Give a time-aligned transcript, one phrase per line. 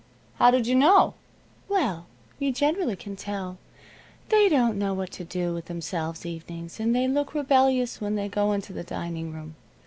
[0.37, 1.13] "How did you know?"
[1.69, 2.07] "Well,
[2.39, 3.59] you generally can tell.
[4.29, 8.27] They don't know what to do with themselves evenings, and they look rebellious when they
[8.27, 9.55] go into the dining room.